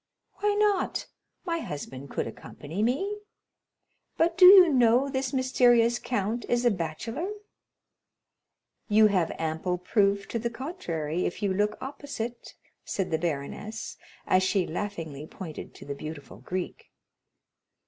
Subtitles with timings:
[0.39, 1.05] "Why not?
[1.45, 3.19] my husband could accompany me."
[4.17, 7.29] "But do you know this mysterious count is a bachelor?"
[8.89, 13.95] "You have ample proof to the contrary, if you look opposite," said the baroness,
[14.25, 16.89] as she laughingly pointed to the beautiful Greek.